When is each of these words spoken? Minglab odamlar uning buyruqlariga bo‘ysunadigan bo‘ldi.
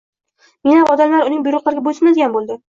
Minglab 0.67 0.93
odamlar 0.93 1.27
uning 1.29 1.45
buyruqlariga 1.49 1.85
bo‘ysunadigan 1.89 2.35
bo‘ldi. 2.39 2.59